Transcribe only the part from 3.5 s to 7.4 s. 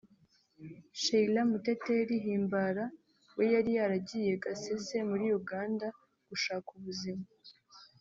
yari yaragiye Gasese muri Uganda gushaka ubuzima